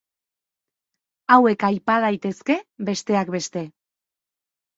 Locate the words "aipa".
1.67-1.99